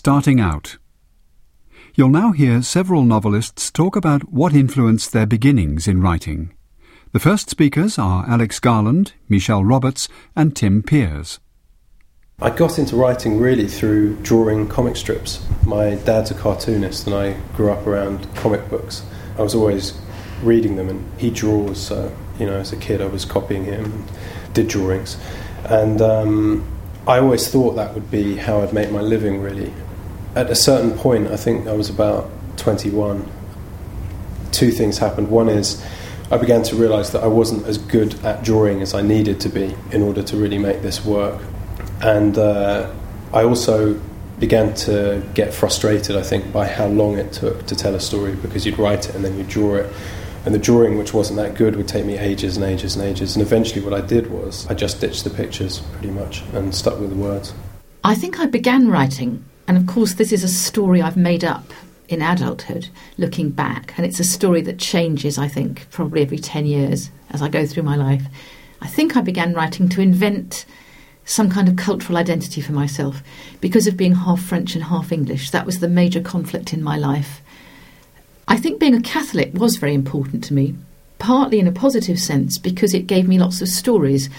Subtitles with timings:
[0.00, 0.78] Starting Out.
[1.94, 6.54] You'll now hear several novelists talk about what influenced their beginnings in writing.
[7.12, 11.38] The first speakers are Alex Garland, Michelle Roberts, and Tim Pears.
[12.40, 15.46] I got into writing really through drawing comic strips.
[15.66, 19.02] My dad's a cartoonist, and I grew up around comic books.
[19.36, 20.00] I was always
[20.42, 24.06] reading them, and he draws, so you know, as a kid, I was copying him,
[24.54, 25.18] did drawings,
[25.66, 26.66] and um,
[27.06, 29.42] I always thought that would be how I'd make my living.
[29.42, 29.74] Really,
[30.34, 33.30] at a certain point, I think I was about 21.
[34.52, 35.30] Two things happened.
[35.30, 35.84] One is
[36.30, 39.48] I began to realise that I wasn't as good at drawing as I needed to
[39.48, 41.40] be in order to really make this work
[42.02, 42.90] and uh,
[43.32, 44.00] I also
[44.38, 48.34] began to get frustrated, I think, by how long it took to tell a story
[48.34, 49.92] because you'd write it and then you'd draw it.
[50.46, 53.36] And the drawing, which wasn't that good, would take me ages and ages and ages.
[53.36, 56.98] And eventually, what I did was I just ditched the pictures pretty much and stuck
[56.98, 57.52] with the words.
[58.02, 61.62] I think I began writing, and of course, this is a story I've made up
[62.08, 63.94] in adulthood, looking back.
[63.96, 67.64] And it's a story that changes, I think, probably every 10 years as I go
[67.64, 68.24] through my life.
[68.82, 70.64] I think I began writing to invent
[71.24, 73.22] some kind of cultural identity for myself
[73.60, 75.52] because of being half French and half English.
[75.52, 77.40] That was the major conflict in my life.
[78.48, 80.74] I think being a Catholic was very important to me,
[81.20, 84.30] partly in a positive sense because it gave me lots of stories.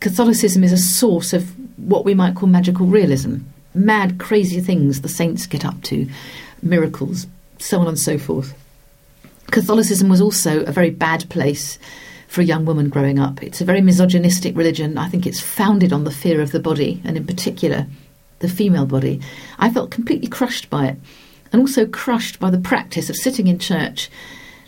[0.00, 3.38] Catholicism is a source of what we might call magical realism
[3.78, 6.08] mad, crazy things the saints get up to,
[6.62, 7.26] miracles,
[7.58, 8.54] so on and so forth.
[9.50, 11.78] Catholicism was also a very bad place
[12.26, 13.42] for a young woman growing up.
[13.42, 14.98] It's a very misogynistic religion.
[14.98, 17.86] I think it's founded on the fear of the body, and in particular,
[18.40, 19.20] the female body.
[19.58, 20.96] I felt completely crushed by it,
[21.52, 24.10] and also crushed by the practice of sitting in church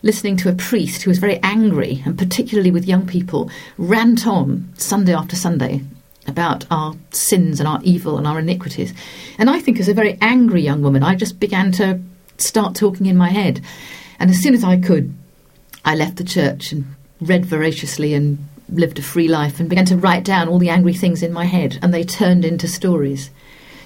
[0.02, 4.67] listening to a priest who was very angry, and particularly with young people, rant on
[4.77, 5.83] Sunday after Sunday
[6.31, 8.95] about our sins and our evil and our iniquities.
[9.39, 12.00] And I think, as a very angry young woman, I just began to
[12.39, 13.61] start talking in my head.
[14.19, 15.14] And as soon as I could,
[15.85, 16.85] I left the church and
[17.20, 18.39] read voraciously and
[18.73, 21.45] lived a free life and began to write down all the angry things in my
[21.45, 23.30] head, and they turned into stories.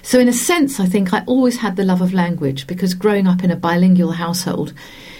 [0.01, 3.27] So, in a sense, I think I always had the love of language because growing
[3.27, 4.73] up in a bilingual household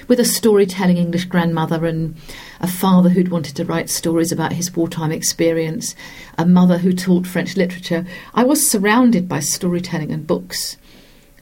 [0.07, 2.15] with a storytelling English grandmother and
[2.59, 5.95] a father who'd wanted to write stories about his wartime experience,
[6.37, 10.77] a mother who taught French literature, I was surrounded by storytelling and books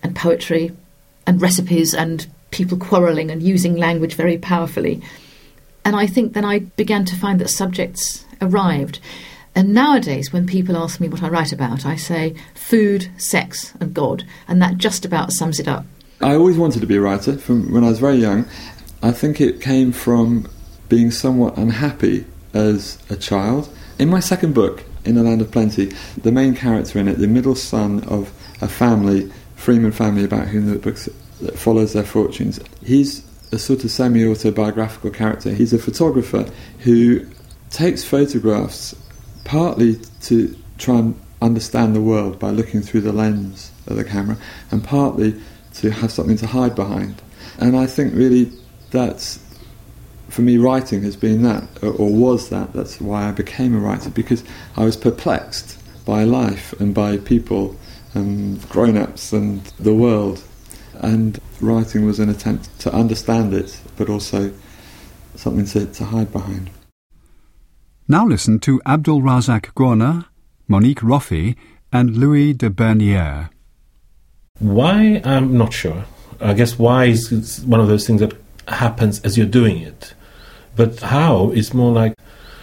[0.01, 0.71] and poetry
[1.25, 5.01] and recipes and people quarrelling and using language very powerfully.
[5.85, 8.99] And I think then I began to find that subjects arrived.
[9.55, 13.93] And nowadays, when people ask me what I write about, I say food, sex, and
[13.93, 15.85] God, and that just about sums it up.
[16.23, 18.45] I always wanted to be a writer from when I was very young.
[19.01, 20.47] I think it came from
[20.87, 23.67] being somewhat unhappy as a child.
[23.99, 27.27] In my second book, In a Land of Plenty, the main character in it, the
[27.27, 28.31] middle son of
[28.61, 30.97] a family, Freeman family, about whom the book
[31.57, 35.51] follows their fortunes, he's a sort of semi autobiographical character.
[35.51, 37.27] He's a photographer who
[37.69, 38.95] takes photographs
[39.43, 44.37] partly to try and understand the world by looking through the lens of the camera,
[44.71, 45.35] and partly
[45.75, 47.21] to have something to hide behind.
[47.59, 48.51] And I think really
[48.91, 49.39] that's,
[50.29, 52.73] for me, writing has been that, or was that.
[52.73, 54.43] That's why I became a writer, because
[54.75, 57.75] I was perplexed by life and by people
[58.15, 60.43] um, and grown ups and the world
[61.01, 64.53] and writing was an attempt to understand it, but also
[65.35, 66.69] something to, to hide behind.
[68.07, 70.27] Now listen to Abdulrazak Gurnah,
[70.67, 71.55] Monique Roffey,
[71.91, 73.49] and Louis de Bernières.
[74.59, 75.21] Why?
[75.25, 76.05] I'm not sure.
[76.39, 78.33] I guess why is one of those things that
[78.67, 80.13] happens as you're doing it.
[80.75, 82.13] But how is more like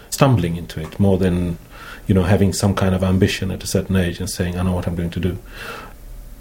[0.08, 1.58] stumbling into it more than,
[2.06, 4.72] you know, having some kind of ambition at a certain age and saying, I know
[4.72, 5.38] what I'm going to do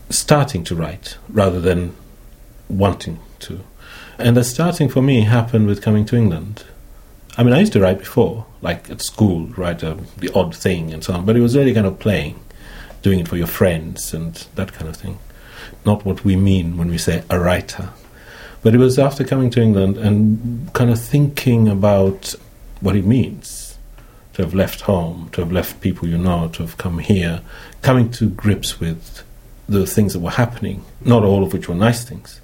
[0.10, 1.96] starting to write rather than
[2.68, 3.60] wanting to.
[4.18, 6.64] And the starting for me happened with coming to England.
[7.38, 10.92] I mean, I used to write before, like at school, write a, the odd thing
[10.92, 12.40] and so on, but it was really kind of playing,
[13.02, 15.20] doing it for your friends and that kind of thing.
[15.86, 17.90] Not what we mean when we say a writer.
[18.62, 22.36] But it was after coming to England and kind of thinking about
[22.82, 23.78] what it means
[24.34, 27.42] to have left home, to have left people you know, to have come here,
[27.82, 29.24] coming to grips with
[29.68, 32.42] the things that were happening, not all of which were nice things.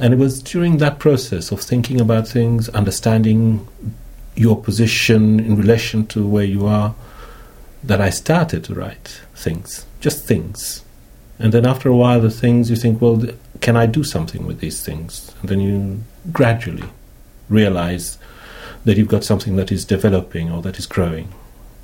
[0.00, 3.68] And it was during that process of thinking about things, understanding
[4.34, 6.94] your position in relation to where you are,
[7.82, 10.84] that I started to write things, just things.
[11.38, 13.22] And then after a while, the things you think, well,
[13.60, 15.34] can I do something with these things?
[15.40, 16.02] And then you
[16.32, 16.88] gradually
[17.48, 18.18] realize
[18.84, 21.32] that you've got something that is developing or that is growing.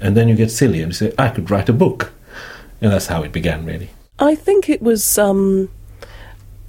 [0.01, 2.13] And then you get silly and you say, I could write a book.
[2.81, 3.91] And that's how it began, really.
[4.19, 5.71] I think it was um,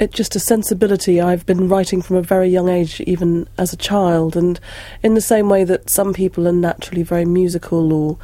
[0.10, 1.22] just a sensibility.
[1.22, 4.60] I've been writing from a very young age, even as a child, and
[5.04, 8.18] in the same way that some people are naturally very musical or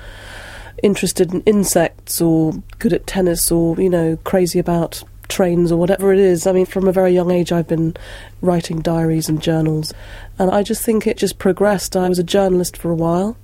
[0.84, 6.14] interested in insects or good at tennis or you know crazy about trains or whatever
[6.14, 6.48] it is.
[6.48, 7.96] I mean, from a very young age, I've been
[8.42, 9.94] writing diaries and journals,
[10.40, 11.96] and I just think it just progressed.
[11.96, 13.38] I was a journalist for a while,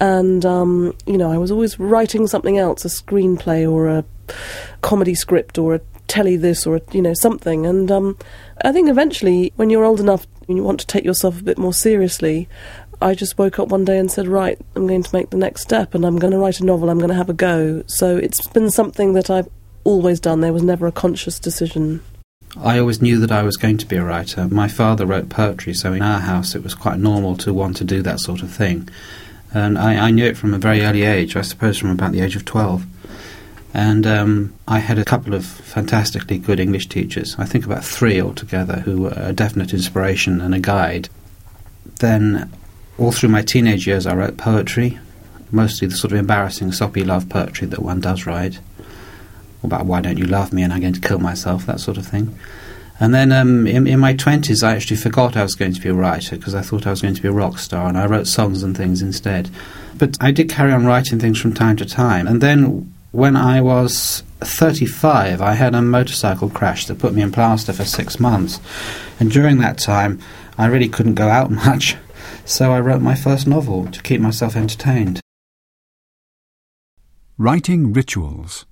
[0.00, 4.04] and um, you know, I was always writing something else, a screenplay or a
[4.80, 7.66] comedy script or a telly this or a, you know something.
[7.66, 8.18] And um,
[8.64, 11.58] I think eventually, when you're old enough, and you want to take yourself a bit
[11.58, 12.48] more seriously.
[13.02, 15.62] I just woke up one day and said, Right, I'm going to make the next
[15.62, 17.82] step and I'm going to write a novel, I'm going to have a go.
[17.86, 19.48] So it's been something that I've
[19.84, 20.40] always done.
[20.40, 22.02] There was never a conscious decision.
[22.60, 24.46] I always knew that I was going to be a writer.
[24.48, 27.84] My father wrote poetry, so in our house it was quite normal to want to
[27.84, 28.88] do that sort of thing.
[29.54, 32.20] And I, I knew it from a very early age, I suppose from about the
[32.20, 32.84] age of 12.
[33.74, 38.20] And um, I had a couple of fantastically good English teachers, I think about three
[38.20, 41.08] altogether, who were a definite inspiration and a guide.
[42.00, 42.52] Then,
[42.98, 44.98] all through my teenage years, I wrote poetry,
[45.50, 48.58] mostly the sort of embarrassing, soppy love poetry that one does write
[49.62, 52.06] about why don't you love me and I'm going to kill myself, that sort of
[52.06, 52.36] thing.
[53.00, 55.88] And then um, in, in, my 20s, I actually forgot I was going to be
[55.88, 58.06] a writer because I thought I was going to be a rock star and I
[58.06, 59.50] wrote songs and things instead.
[59.98, 62.26] But I did carry on writing things from time to time.
[62.26, 67.32] And then when I was 35, I had a motorcycle crash that put me in
[67.32, 68.60] plaster for six months.
[69.18, 70.20] And during that time,
[70.58, 71.96] I really couldn't go out much.
[72.52, 75.22] So I wrote my first novel to keep myself entertained.
[77.38, 78.66] Writing Rituals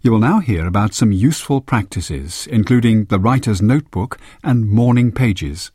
[0.00, 5.72] you will now hear about some useful practices, including the writer's notebook and morning pages.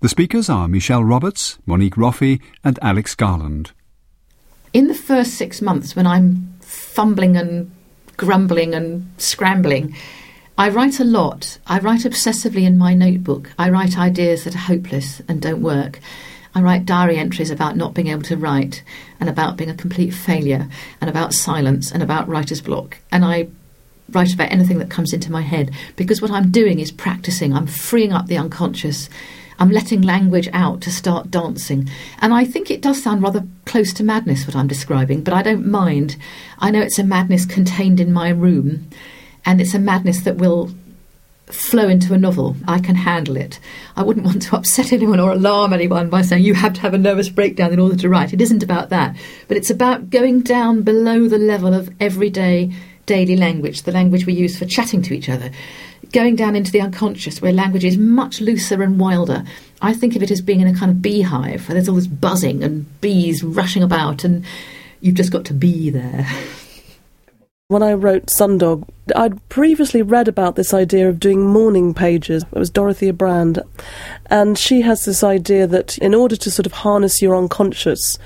[0.00, 3.70] The speakers are Michelle Roberts, Monique Roffey, and Alex Garland.
[4.72, 7.70] In the first six months, when I'm fumbling and
[8.16, 9.94] grumbling and scrambling,
[10.58, 11.58] I write a lot.
[11.68, 13.52] I write obsessively in my notebook.
[13.60, 16.00] I write ideas that are hopeless and don't work.
[16.54, 18.82] I write diary entries about not being able to write
[19.20, 20.68] and about being a complete failure
[21.00, 22.98] and about silence and about writer's block.
[23.10, 23.48] And I
[24.10, 27.54] write about anything that comes into my head because what I'm doing is practicing.
[27.54, 29.08] I'm freeing up the unconscious.
[29.58, 31.88] I'm letting language out to start dancing.
[32.20, 35.42] And I think it does sound rather close to madness, what I'm describing, but I
[35.42, 36.16] don't mind.
[36.58, 38.88] I know it's a madness contained in my room,
[39.44, 40.70] and it's a madness that will
[41.52, 42.56] flow into a novel.
[42.66, 43.60] I can handle it.
[43.96, 46.94] I wouldn't want to upset anyone or alarm anyone by saying you have to have
[46.94, 48.32] a nervous breakdown in order to write.
[48.32, 49.16] It isn't about that.
[49.48, 52.72] But it's about going down below the level of everyday
[53.06, 55.50] daily language, the language we use for chatting to each other.
[56.12, 59.44] Going down into the unconscious, where language is much looser and wilder.
[59.80, 62.06] I think of it as being in a kind of beehive where there's all this
[62.06, 64.44] buzzing and bees rushing about, and
[65.00, 66.26] you've just got to be there.
[67.72, 68.86] When I wrote Sundog,
[69.16, 72.42] I'd previously read about this idea of doing morning pages.
[72.42, 73.60] It was Dorothea Brande.
[74.26, 78.18] And she has this idea that in order to sort of harness your unconscious,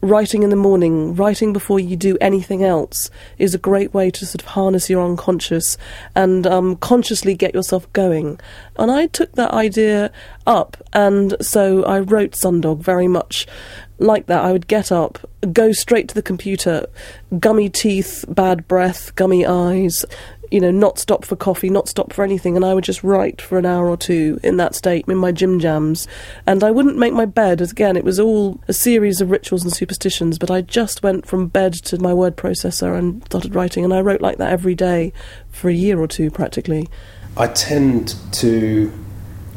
[0.00, 4.26] writing in the morning, writing before you do anything else, is a great way to
[4.26, 5.76] sort of harness your unconscious
[6.14, 8.38] and um, consciously get yourself going.
[8.76, 10.10] And I took that idea
[10.46, 13.46] up, and so I wrote Sundog very much
[13.98, 14.44] like that.
[14.44, 15.18] I would get up,
[15.52, 16.86] go straight to the computer,
[17.38, 20.04] gummy teeth, bad breath, gummy eyes,
[20.50, 23.40] you know, not stop for coffee, not stop for anything, and I would just write
[23.40, 26.06] for an hour or two in that state in my gym jams.
[26.46, 29.62] And I wouldn't make my bed, as again, it was all a series of rituals
[29.62, 33.84] and superstitions, but I just went from bed to my word processor and started writing,
[33.84, 35.12] and I wrote like that every day
[35.50, 36.88] for a year or two practically.
[37.36, 38.92] I tend to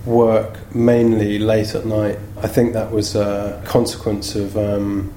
[0.05, 2.17] work mainly late at night.
[2.37, 4.57] I think that was a consequence of.
[4.57, 5.13] Um,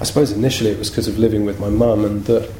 [0.00, 2.50] I suppose initially it was because of living with my mum and that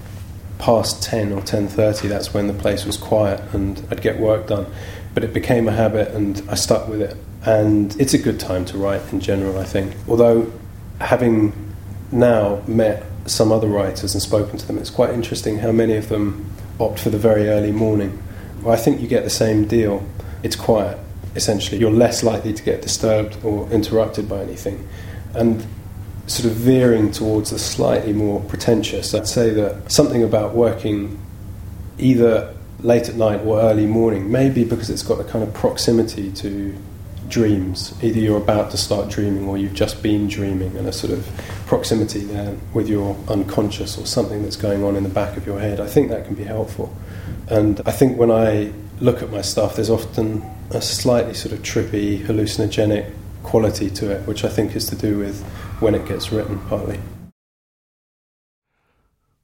[0.61, 4.67] past 10 or 10.30 that's when the place was quiet and i'd get work done.
[5.15, 7.17] But it became a habit and i stuck with it.
[7.45, 9.97] And it's a good time to write in general i think.
[10.09, 10.53] Although
[11.01, 11.53] having
[12.13, 16.09] now met some other writers and spoken to them it's quite interesting how many of
[16.09, 18.23] them opt for the very early morning.
[18.63, 20.07] Well, i think you get the same deal.
[20.43, 20.99] It's quiet
[21.35, 21.79] essentially.
[21.79, 24.89] You're less likely to get disturbed or interrupted by anything.
[25.35, 25.65] And
[26.31, 31.21] sort of veering towards the slightly more pretentious, I'd say that something about working
[31.99, 36.31] either late at night or early morning, maybe because it's got a kind of proximity
[36.33, 36.75] to
[37.29, 37.95] dreams.
[38.01, 41.27] Either you're about to start dreaming or you've just been dreaming, and a sort of
[41.67, 45.59] proximity there with your unconscious or something that's going on in the back of your
[45.59, 45.81] head.
[45.81, 46.95] I think that can be helpful.
[47.49, 51.63] And I think when I look at my stuff, there's often a slightly sort of
[51.63, 55.43] trippy, hallucinogenic quality to it, which I think is to do with
[55.81, 57.01] when it gets written, partly.